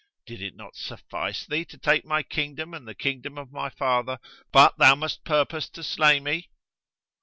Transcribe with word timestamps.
Did 0.25 0.41
it 0.41 0.55
not 0.55 0.75
suffice 0.75 1.45
thee 1.45 1.63
to 1.65 1.77
take 1.77 2.05
my 2.05 2.23
kingdom 2.23 2.73
and 2.73 2.87
the 2.87 2.95
kingdom 2.95 3.37
of 3.37 3.51
my 3.51 3.69
father, 3.69 4.17
but 4.51 4.75
thou 4.79 4.95
must 4.95 5.23
purpose 5.23 5.69
to 5.69 5.83
slay 5.83 6.19
me?" 6.19 6.49